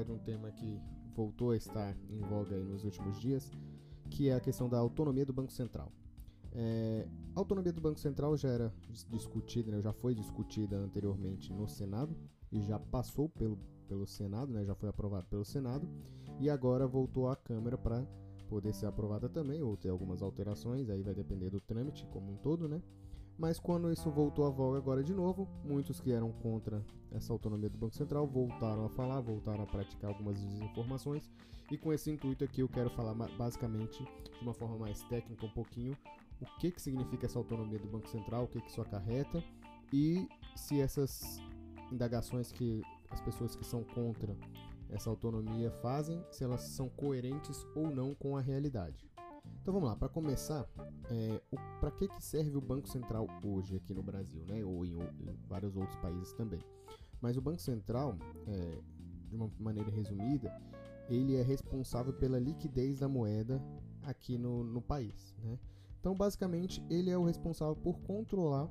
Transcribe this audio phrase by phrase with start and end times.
[0.00, 0.80] falar de um tema que
[1.14, 3.50] voltou a estar em voga nos últimos dias,
[4.08, 5.92] que é a questão da autonomia do Banco Central.
[6.52, 8.74] É, a autonomia do Banco Central já era
[9.08, 12.16] discutida, né, já foi discutida anteriormente no Senado
[12.50, 15.88] e já passou pelo, pelo Senado, né, já foi aprovado pelo Senado
[16.40, 18.04] e agora voltou à Câmara para
[18.48, 22.36] poder ser aprovada também ou ter algumas alterações, aí vai depender do trâmite como um
[22.36, 22.82] todo, né?
[23.40, 27.70] Mas quando isso voltou à voga agora de novo, muitos que eram contra essa autonomia
[27.70, 31.30] do Banco Central voltaram a falar, voltaram a praticar algumas desinformações.
[31.70, 35.50] E com esse intuito aqui eu quero falar basicamente de uma forma mais técnica um
[35.52, 35.96] pouquinho
[36.38, 39.42] o que, que significa essa autonomia do Banco Central, o que, que isso acarreta
[39.90, 41.38] e se essas
[41.90, 44.36] indagações que as pessoas que são contra
[44.90, 49.10] essa autonomia fazem, se elas são coerentes ou não com a realidade.
[49.60, 50.66] Então vamos lá, para começar,
[51.10, 51.40] é,
[51.80, 54.64] para que, que serve o Banco Central hoje aqui no Brasil, né?
[54.64, 56.60] ou em, em vários outros países também?
[57.20, 58.78] Mas o Banco Central, é,
[59.28, 60.50] de uma maneira resumida,
[61.10, 63.62] ele é responsável pela liquidez da moeda
[64.02, 65.36] aqui no, no país.
[65.42, 65.58] Né?
[66.00, 68.66] Então, basicamente, ele é o responsável por controlar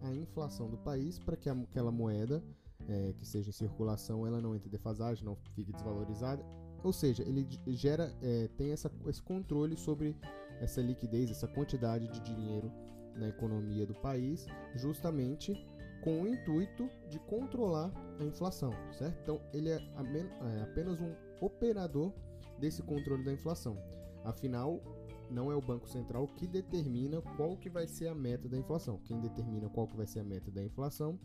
[0.00, 2.42] a inflação do país para que aquela moeda
[2.88, 6.42] é, que seja em circulação ela não entre em defasagem, não fique desvalorizada
[6.82, 10.16] ou seja, ele gera, é, tem essa, esse controle sobre
[10.60, 12.70] essa liquidez, essa quantidade de dinheiro
[13.16, 15.54] na economia do país, justamente
[16.02, 19.18] com o intuito de controlar a inflação, certo?
[19.22, 22.12] Então ele é, é apenas um operador
[22.58, 23.76] desse controle da inflação.
[24.24, 24.82] Afinal,
[25.30, 28.98] não é o Banco Central que determina qual que vai ser a meta da inflação.
[29.04, 31.18] Quem determina qual que vai ser a meta da inflação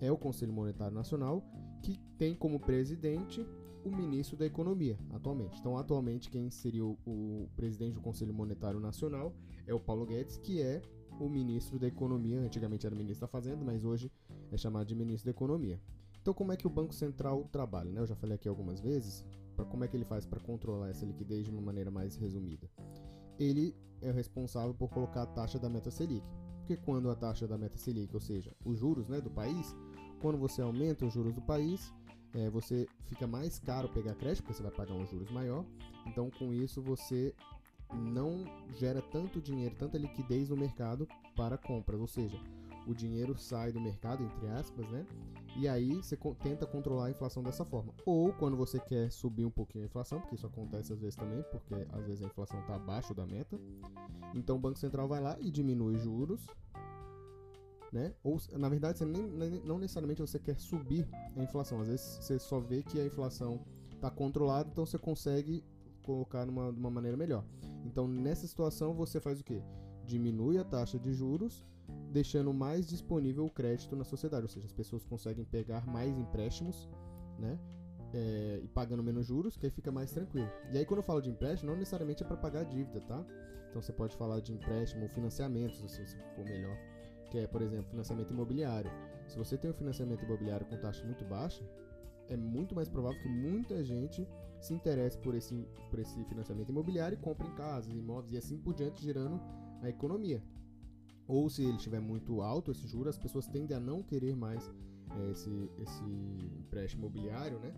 [0.00, 1.42] é o Conselho Monetário Nacional,
[1.82, 3.46] que tem como presidente
[3.84, 5.58] o ministro da Economia, atualmente.
[5.58, 9.32] Então, atualmente, quem seria o, o, presidente do Conselho Monetário Nacional
[9.66, 10.82] é o Paulo Guedes, que é
[11.18, 12.40] o ministro da Economia.
[12.40, 14.10] Antigamente era ministro da Fazenda, mas hoje
[14.50, 15.80] é chamado de ministro da Economia.
[16.20, 17.90] Então, como é que o Banco Central trabalha?
[17.90, 18.00] Né?
[18.00, 19.24] Eu já falei aqui algumas vezes.
[19.56, 22.68] Pra, como é que ele faz para controlar essa liquidez de uma maneira mais resumida?
[23.38, 26.26] Ele é responsável por colocar a taxa da meta Selic.
[26.58, 29.74] Porque quando a taxa da meta Selic, ou seja, os juros né, do país,
[30.20, 31.92] quando você aumenta os juros do país,
[32.34, 35.64] é, você fica mais caro pegar crédito, porque você vai pagar uns juros maior.
[36.06, 37.34] Então, com isso, você
[37.92, 38.44] não
[38.78, 42.40] gera tanto dinheiro, tanta liquidez no mercado para compras, ou seja,
[42.86, 45.06] o dinheiro sai do mercado, entre aspas, né?
[45.56, 47.92] E aí você tenta controlar a inflação dessa forma.
[48.06, 51.42] Ou quando você quer subir um pouquinho a inflação, porque isso acontece às vezes também,
[51.50, 53.58] porque às vezes a inflação está abaixo da meta.
[54.34, 56.46] Então o Banco Central vai lá e diminui juros
[57.92, 58.14] né?
[58.22, 59.26] Ou na verdade, você nem,
[59.64, 61.80] não necessariamente você quer subir a inflação.
[61.80, 63.60] Às vezes você só vê que a inflação
[63.92, 65.64] está controlada, então você consegue
[66.02, 67.44] colocar numa, de uma maneira melhor.
[67.84, 69.62] Então nessa situação você faz o que?
[70.06, 71.64] Diminui a taxa de juros,
[72.12, 76.88] deixando mais disponível o crédito na sociedade, ou seja, as pessoas conseguem pegar mais empréstimos,
[77.38, 77.58] né?
[78.12, 80.50] É, e pagando menos juros, que aí fica mais tranquilo.
[80.72, 83.24] E aí, quando eu falo de empréstimo, não necessariamente é para pagar a dívida, tá?
[83.68, 86.76] Então você pode falar de empréstimo financiamentos, assim, se for melhor
[87.30, 88.90] que é, por exemplo, financiamento imobiliário.
[89.28, 91.64] Se você tem um financiamento imobiliário com taxa muito baixa,
[92.28, 94.26] é muito mais provável que muita gente
[94.60, 98.58] se interesse por esse, por esse financiamento imobiliário e compre em casas, imóveis e assim
[98.58, 99.40] por diante, gerando
[99.82, 100.42] a economia.
[101.26, 104.68] Ou se ele estiver muito alto, esse juro, as pessoas tendem a não querer mais
[105.16, 106.04] é, esse, esse
[106.58, 107.72] empréstimo imobiliário, né?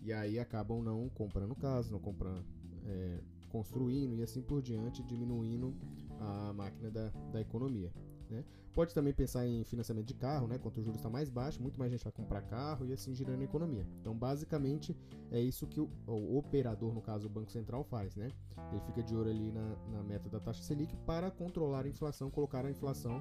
[0.00, 2.44] E aí acabam não comprando casa, não comprando,
[2.84, 3.20] é,
[3.50, 5.74] construindo e assim por diante, diminuindo
[6.20, 7.92] a máquina da, da economia.
[8.32, 8.44] Né?
[8.74, 10.58] Pode também pensar em financiamento de carro, né?
[10.58, 13.40] quanto o juros está mais baixo, muito mais gente vai comprar carro e assim girando
[13.42, 13.86] a economia.
[14.00, 14.96] Então, basicamente,
[15.30, 18.16] é isso que o, o operador, no caso o Banco Central, faz.
[18.16, 18.28] Né?
[18.70, 22.30] Ele fica de olho ali na, na meta da taxa Selic para controlar a inflação,
[22.30, 23.20] colocar a inflação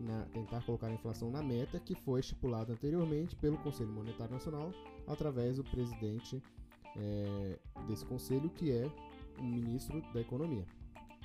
[0.00, 4.72] na, tentar colocar a inflação na meta que foi estipulada anteriormente pelo Conselho Monetário Nacional
[5.06, 6.42] através do presidente
[6.96, 8.90] é, desse conselho, que é
[9.38, 10.66] o ministro da Economia.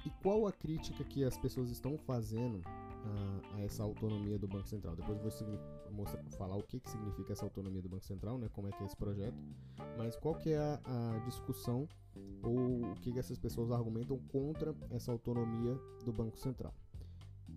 [0.06, 2.62] E qual a crítica que as pessoas estão fazendo
[3.08, 4.96] a, a, essa autonomia do Banco Central.
[4.96, 5.32] Depois vou
[5.92, 8.84] mostrar, falar o que, que significa essa autonomia do Banco Central, né, como é que
[8.84, 9.38] é esse projeto,
[9.98, 10.82] mas qual que é a,
[11.16, 11.88] a discussão
[12.44, 16.74] ou o que, que essas pessoas argumentam contra essa autonomia do Banco Central.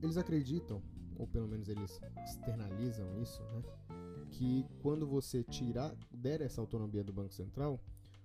[0.02, 0.82] Eles acreditam,
[1.16, 3.62] ou pelo menos eles externalizam isso, né,
[4.30, 7.80] que quando você tirar, der essa autonomia do Banco Central,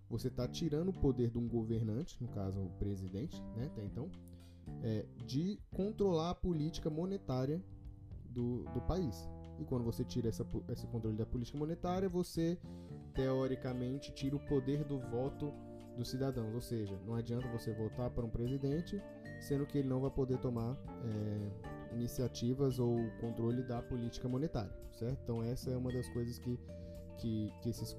[0.09, 4.09] você está tirando o poder de um governante, no caso o presidente, né, até então,
[4.83, 7.63] é, de controlar a política monetária
[8.29, 9.29] do, do país.
[9.59, 12.57] E quando você tira essa, esse controle da política monetária, você
[13.13, 15.53] teoricamente tira o poder do voto
[15.95, 16.53] dos cidadãos.
[16.53, 19.01] Ou seja, não adianta você votar para um presidente,
[19.39, 25.19] sendo que ele não vai poder tomar é, iniciativas ou controle da política monetária, certo?
[25.23, 26.59] Então essa é uma das coisas que,
[27.17, 27.97] que, que esses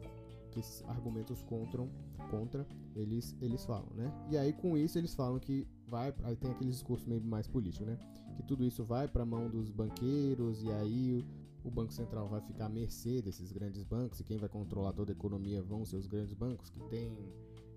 [0.57, 1.87] que esses argumentos contra,
[2.31, 4.11] contra eles, eles falam, né?
[4.31, 7.85] E aí com isso eles falam que vai, aí tem aquele discurso meio mais político,
[7.85, 7.99] né?
[8.37, 11.25] Que tudo isso vai para a mão dos banqueiros e aí
[11.63, 15.13] o Banco Central vai ficar à mercê desses grandes bancos e quem vai controlar toda
[15.13, 17.13] a economia vão ser os grandes bancos que têm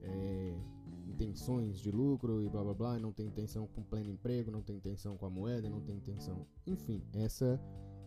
[0.01, 0.57] é,
[1.07, 4.77] intenções de lucro e blá blá blá, não tem intenção com pleno emprego, não tem
[4.77, 6.45] intenção com a moeda, não tem intenção.
[6.65, 7.59] Enfim, essa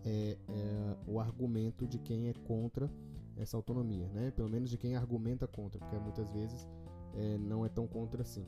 [0.02, 2.90] é, é o argumento de quem é contra
[3.36, 4.30] essa autonomia, né?
[4.30, 6.68] Pelo menos de quem argumenta contra, porque muitas vezes
[7.14, 8.46] é, não é tão contra assim.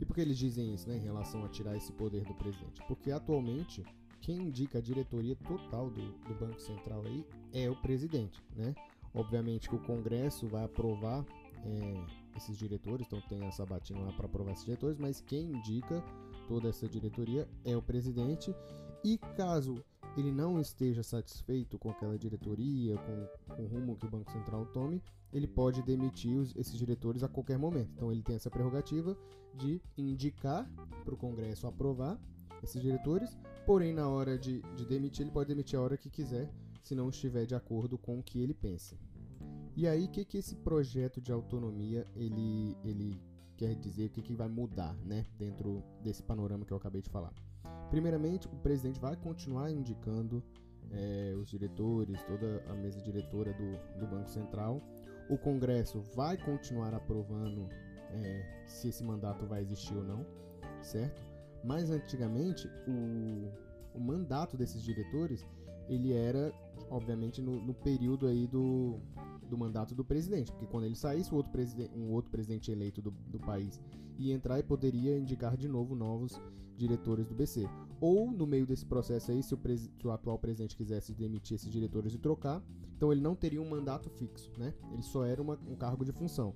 [0.00, 2.80] E por que eles dizem isso, né, em relação a tirar esse poder do presidente?
[2.88, 3.84] Porque atualmente
[4.20, 8.74] quem indica a diretoria total do, do Banco Central aí é o presidente, né?
[9.14, 11.24] Obviamente que o Congresso vai aprovar
[11.64, 12.04] é,
[12.36, 16.02] esses diretores, então tem a sabatina lá para aprovar esses diretores, mas quem indica
[16.46, 18.54] toda essa diretoria é o presidente.
[19.04, 19.82] E caso
[20.16, 24.66] ele não esteja satisfeito com aquela diretoria, com, com o rumo que o Banco Central
[24.66, 25.02] tome,
[25.32, 27.90] ele pode demitir os, esses diretores a qualquer momento.
[27.94, 29.16] Então ele tem essa prerrogativa
[29.54, 30.68] de indicar
[31.04, 32.18] para o Congresso aprovar
[32.62, 36.50] esses diretores, porém na hora de, de demitir, ele pode demitir a hora que quiser,
[36.82, 38.96] se não estiver de acordo com o que ele pensa.
[39.76, 43.20] E aí, o que, que esse projeto de autonomia ele, ele
[43.56, 47.08] quer dizer, o que, que vai mudar né, dentro desse panorama que eu acabei de
[47.08, 47.32] falar?
[47.90, 50.42] Primeiramente, o presidente vai continuar indicando
[50.92, 54.80] é, os diretores, toda a mesa diretora do, do Banco Central.
[55.28, 57.68] O Congresso vai continuar aprovando
[58.12, 60.26] é, se esse mandato vai existir ou não,
[60.80, 61.22] certo?
[61.64, 63.50] Mas antigamente, o,
[63.94, 65.46] o mandato desses diretores
[65.88, 66.52] ele era,
[66.88, 69.00] obviamente, no, no período aí do,
[69.48, 71.52] do mandato do presidente, porque quando ele saísse, outro
[71.94, 73.80] um outro presidente eleito do, do país
[74.16, 76.40] ia entrar e poderia indicar de novo novos
[76.80, 77.68] diretores do BC.
[78.00, 81.70] Ou, no meio desse processo aí, se o, se o, atual presidente quisesse demitir esses
[81.70, 82.62] diretores e trocar,
[82.96, 84.74] então ele não teria um mandato fixo, né?
[84.92, 86.54] Ele só era uma, um cargo de função.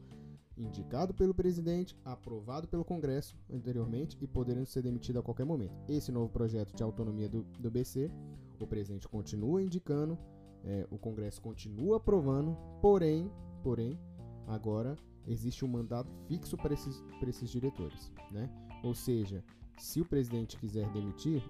[0.56, 5.74] Indicado pelo presidente, aprovado pelo Congresso anteriormente e podendo ser demitido a qualquer momento.
[5.88, 8.10] Esse novo projeto de autonomia do, do BC,
[8.58, 10.16] o presidente continua indicando,
[10.64, 13.30] é, o Congresso continua aprovando, porém,
[13.62, 13.98] porém,
[14.46, 18.50] agora existe um mandato fixo para esses, para esses diretores, né?
[18.82, 19.42] Ou seja,
[19.78, 21.42] se o presidente quiser demitir,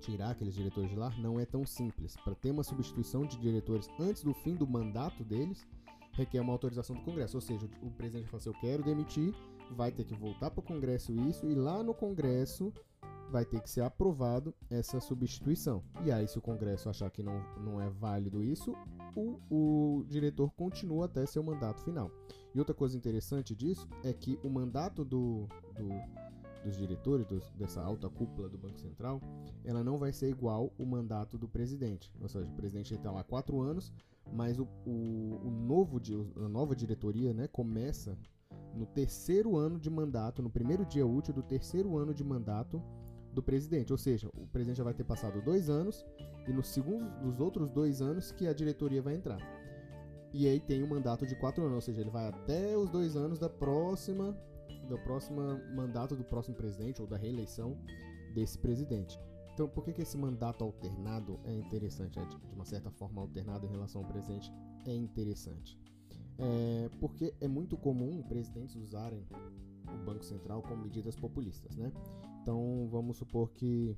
[0.00, 2.16] tirar aqueles diretores de lá, não é tão simples.
[2.24, 5.66] Para ter uma substituição de diretores antes do fim do mandato deles,
[6.12, 7.36] requer uma autorização do Congresso.
[7.36, 9.34] Ou seja, o presidente fala assim: eu quero demitir,
[9.72, 12.72] vai ter que voltar para o Congresso isso, e lá no Congresso
[13.30, 15.82] vai ter que ser aprovado essa substituição.
[16.04, 18.74] E aí, se o Congresso achar que não, não é válido isso,
[19.14, 22.10] o, o diretor continua até seu mandato final.
[22.54, 25.88] E outra coisa interessante disso é que o mandato do, do
[26.66, 29.22] dos diretores dos, dessa alta cúpula do Banco Central,
[29.64, 32.12] ela não vai ser igual o mandato do presidente.
[32.20, 33.92] Ou seja, o presidente está lá quatro anos,
[34.32, 36.00] mas o, o, o novo,
[36.36, 38.18] a nova diretoria né, começa
[38.74, 42.82] no terceiro ano de mandato, no primeiro dia útil do terceiro ano de mandato
[43.36, 43.92] do presidente.
[43.92, 46.04] Ou seja, o presidente já vai ter passado dois anos
[46.48, 49.38] e nos segundos dos outros dois anos que a diretoria vai entrar.
[50.32, 53.14] E aí tem um mandato de quatro anos, ou seja, ele vai até os dois
[53.14, 54.36] anos da próxima,
[54.88, 55.40] do próximo
[55.74, 57.78] mandato do próximo presidente ou da reeleição
[58.34, 59.18] desse presidente.
[59.52, 62.18] Então, por que, que esse mandato alternado é interessante?
[62.18, 64.52] É de, uma certa forma alternado em relação ao presidente
[64.86, 65.78] é interessante.
[66.38, 69.26] É porque é muito comum presidentes usarem
[69.88, 71.90] o Banco Central com medidas populistas, né?
[72.46, 73.96] Então, vamos supor que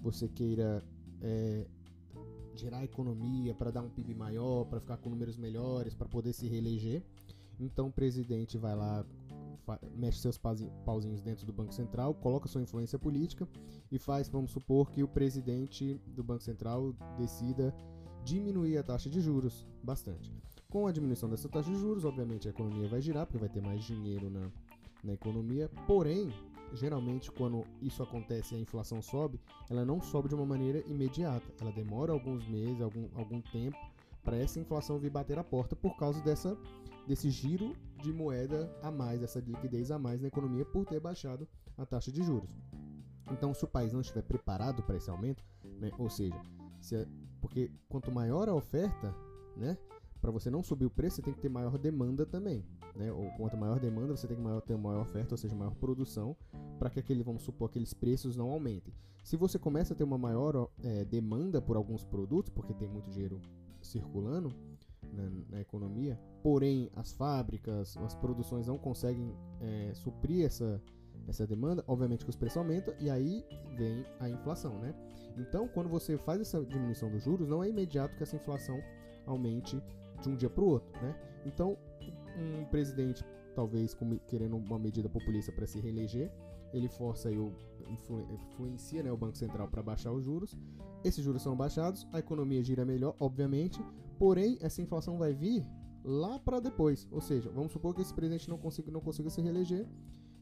[0.00, 0.82] você queira
[1.20, 1.66] é,
[2.54, 6.48] gerar economia para dar um PIB maior, para ficar com números melhores, para poder se
[6.48, 7.02] reeleger.
[7.60, 9.04] Então, o presidente vai lá,
[9.94, 10.40] mexe seus
[10.86, 13.46] pauzinhos dentro do Banco Central, coloca sua influência política
[13.92, 17.74] e faz, vamos supor, que o presidente do Banco Central decida
[18.24, 20.32] diminuir a taxa de juros bastante.
[20.70, 23.60] Com a diminuição dessa taxa de juros, obviamente a economia vai girar, porque vai ter
[23.60, 24.50] mais dinheiro na,
[25.04, 26.32] na economia, porém,
[26.74, 29.40] geralmente quando isso acontece e a inflação sobe,
[29.70, 33.76] ela não sobe de uma maneira imediata, ela demora alguns meses, algum, algum tempo
[34.22, 36.56] para essa inflação vir bater a porta por causa dessa,
[37.06, 41.46] desse giro de moeda a mais, essa liquidez a mais na economia por ter baixado
[41.76, 42.50] a taxa de juros.
[43.30, 45.44] Então, se o país não estiver preparado para esse aumento,
[45.78, 46.40] né, ou seja,
[46.80, 47.06] se,
[47.40, 49.14] porque quanto maior a oferta,
[49.56, 49.78] né,
[50.24, 52.64] para você não subir o preço, você tem que ter maior demanda também.
[52.96, 53.12] Né?
[53.12, 56.34] Ou quanto maior demanda, você tem que maior, ter maior oferta, ou seja, maior produção,
[56.78, 58.94] para que aquele, vamos supor, aqueles preços não aumentem.
[59.22, 63.10] Se você começa a ter uma maior é, demanda por alguns produtos, porque tem muito
[63.10, 63.38] dinheiro
[63.82, 64.50] circulando
[65.12, 70.80] na, na, economia, porém as fábricas, as produções não conseguem é, suprir essa,
[71.28, 73.44] essa demanda, obviamente que os preços aumentam e aí
[73.76, 74.94] vem a inflação, né?
[75.36, 78.80] Então, quando você faz essa diminuição dos juros, não é imediato que essa inflação
[79.26, 79.82] aumente
[80.28, 81.14] de um dia para o outro, né?
[81.44, 81.76] Então,
[82.36, 86.30] um presidente, talvez querendo uma medida populista para se reeleger,
[86.72, 87.52] ele força aí o
[87.88, 90.58] influ, influencia né, o Banco Central para baixar os juros.
[91.04, 93.80] Esses juros são baixados, a economia gira melhor, obviamente,
[94.18, 95.64] porém essa inflação vai vir
[96.02, 97.06] lá para depois.
[97.12, 99.86] Ou seja, vamos supor que esse presidente não consiga, não consiga se reeleger,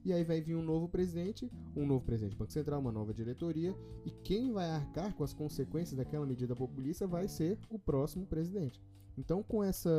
[0.05, 3.15] e aí vai vir um novo presidente, um novo presidente do Banco Central, uma nova
[3.15, 8.27] diretoria, e quem vai arcar com as consequências daquela medida populista vai ser o próximo
[8.27, 8.81] presidente.
[9.17, 9.91] Então, com essa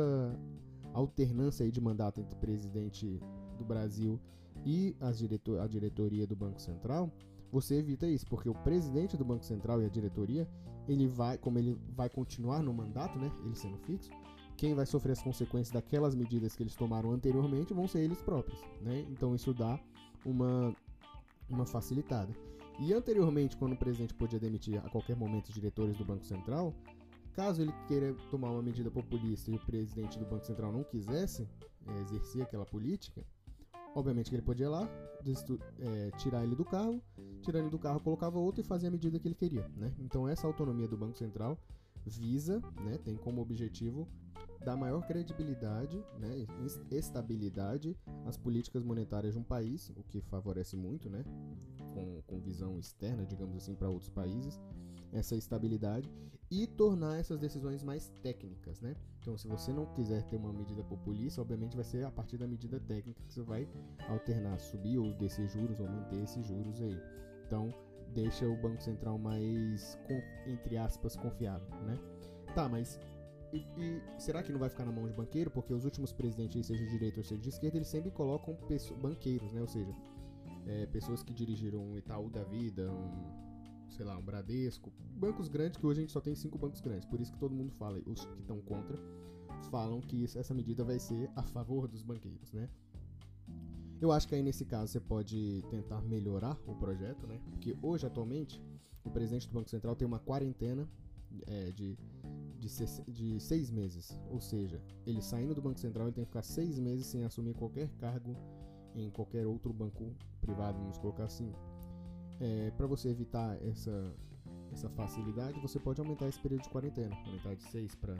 [0.92, 3.20] alternância aí de mandato entre presidente
[3.58, 4.20] do Brasil
[4.64, 7.10] e diretor a diretoria do Banco Central,
[7.50, 10.48] você evita isso, porque o presidente do Banco Central e a diretoria,
[10.88, 14.10] ele vai, como ele vai continuar no mandato, né, ele sendo fixo,
[14.56, 18.60] quem vai sofrer as consequências daquelas medidas que eles tomaram anteriormente vão ser eles próprios,
[18.80, 19.04] né?
[19.10, 19.78] Então isso dá
[20.24, 20.74] uma,
[21.48, 22.34] uma facilitada.
[22.78, 26.74] E anteriormente, quando o presidente podia demitir a qualquer momento os diretores do Banco Central,
[27.32, 31.48] caso ele queira tomar uma medida populista e o presidente do Banco Central não quisesse
[31.86, 33.24] é, exercer aquela política,
[33.94, 34.88] obviamente que ele podia ir lá,
[35.80, 37.00] é, tirar ele do carro,
[37.42, 39.68] tirando ele do carro, colocava outro e fazia a medida que ele queria.
[39.76, 39.92] Né?
[40.00, 41.58] Então essa autonomia do Banco Central
[42.04, 44.08] visa, né, tem como objetivo
[44.64, 46.46] dar maior credibilidade, né,
[46.90, 51.22] estabilidade às políticas monetárias de um país, o que favorece muito, né,
[51.92, 54.58] com, com visão externa, digamos assim, para outros países,
[55.12, 56.10] essa estabilidade
[56.50, 58.96] e tornar essas decisões mais técnicas, né?
[59.20, 62.46] Então, se você não quiser ter uma medida populista, obviamente vai ser a partir da
[62.46, 63.68] medida técnica que você vai
[64.08, 67.00] alternar, subir ou descer juros ou manter esses juros aí.
[67.46, 67.72] Então,
[68.14, 69.98] deixa o Banco Central mais,
[70.46, 71.98] entre aspas, confiável, né?
[72.54, 72.98] Tá, mas
[73.52, 75.50] e, e, será que não vai ficar na mão de banqueiro?
[75.50, 78.56] Porque os últimos presidentes, seja de direita ou seja de esquerda, eles sempre colocam
[79.00, 79.60] banqueiros, né?
[79.60, 79.94] Ou seja,
[80.66, 85.78] é, pessoas que dirigiram um Itaú da vida, um, sei lá, um Bradesco, bancos grandes
[85.78, 87.04] que hoje a gente só tem cinco bancos grandes.
[87.04, 88.98] Por isso que todo mundo fala, os que estão contra,
[89.70, 92.68] falam que essa medida vai ser a favor dos banqueiros, né?
[94.04, 97.40] Eu acho que aí nesse caso você pode tentar melhorar o projeto, né?
[97.50, 98.62] Porque hoje, atualmente,
[99.02, 100.86] o presidente do Banco Central tem uma quarentena
[101.46, 101.96] é, de
[102.58, 104.20] de, de seis meses.
[104.30, 107.54] Ou seja, ele saindo do Banco Central, ele tem que ficar seis meses sem assumir
[107.54, 108.36] qualquer cargo
[108.94, 111.50] em qualquer outro banco privado, vamos colocar assim.
[112.40, 114.14] É, para você evitar essa,
[114.70, 118.16] essa facilidade, você pode aumentar esse período de quarentena, aumentar de 6 para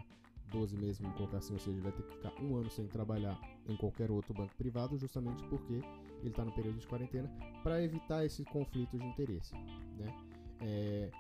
[0.50, 2.86] 12 meses, vamos colocar assim, ou seja, ele vai ter que ficar um ano sem
[2.86, 5.74] trabalhar em qualquer outro banco privado, justamente porque
[6.20, 7.30] ele está no período de quarentena,
[7.62, 9.54] para evitar esse conflito de interesse.
[9.98, 10.14] Né?
[10.60, 11.10] É,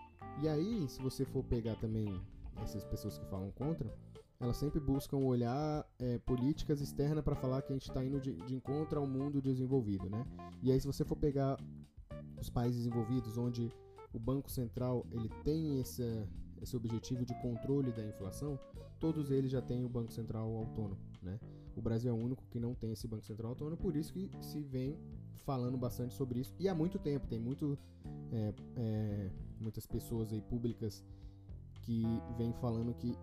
[0.42, 2.20] e aí, se você for pegar também
[2.62, 3.92] essas pessoas que falam contra,
[4.40, 8.34] elas sempre buscam olhar é, políticas externas para falar que a gente está indo de,
[8.34, 10.26] de encontro ao mundo desenvolvido, né?
[10.62, 11.58] E aí se você for pegar
[12.38, 13.70] os países desenvolvidos, onde
[14.12, 16.26] o Banco Central ele tem esse,
[16.60, 18.58] esse objetivo de controle da inflação,
[19.04, 21.38] todos eles já têm o Banco Central autônomo, né?
[21.76, 24.30] O Brasil é o único que não tem esse Banco Central autônomo, por isso que
[24.40, 24.98] se vem
[25.44, 26.54] falando bastante sobre isso.
[26.58, 27.78] E há muito tempo, tem muito,
[28.32, 29.30] é, é,
[29.60, 31.04] muitas pessoas aí públicas
[31.82, 32.02] que
[32.38, 33.14] vem falando que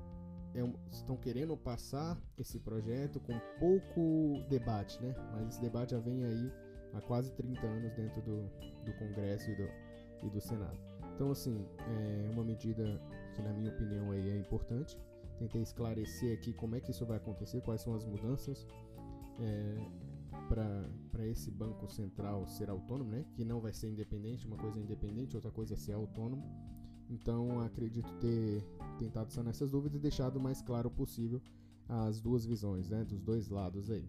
[0.54, 5.16] é um, estão querendo passar esse projeto com pouco debate, né?
[5.34, 6.52] Mas esse debate já vem aí
[6.94, 8.44] há quase 30 anos dentro do,
[8.86, 9.68] do Congresso e do,
[10.28, 10.78] e do Senado.
[11.16, 13.02] Então, assim, é uma medida
[13.34, 14.96] que, na minha opinião, aí é importante.
[15.42, 18.68] Tentei esclarecer aqui como é que isso vai acontecer, quais são as mudanças
[19.40, 19.76] é,
[20.48, 23.26] para esse Banco Central ser autônomo, né?
[23.34, 26.44] Que não vai ser independente, uma coisa é independente, outra coisa é ser autônomo.
[27.10, 28.64] Então acredito ter
[29.00, 31.42] tentado sanar essas dúvidas e deixado o mais claro possível
[31.90, 34.08] as duas visões, né, dos dois lados aí.